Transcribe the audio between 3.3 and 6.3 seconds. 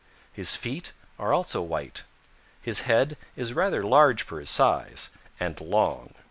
is rather large for his size, and long.